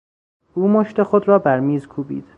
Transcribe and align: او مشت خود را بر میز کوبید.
او 0.53 0.67
مشت 0.67 1.03
خود 1.03 1.27
را 1.27 1.39
بر 1.39 1.59
میز 1.59 1.87
کوبید. 1.87 2.25